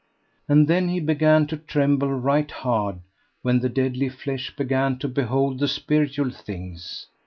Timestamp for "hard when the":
2.49-3.69